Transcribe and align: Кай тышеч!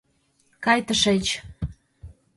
Кай 0.63 0.79
тышеч! 0.87 1.25